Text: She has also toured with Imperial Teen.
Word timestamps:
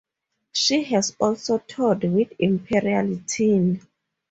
She 0.51 0.81
has 0.85 1.15
also 1.19 1.59
toured 1.59 2.05
with 2.05 2.33
Imperial 2.39 3.19
Teen. 3.27 3.85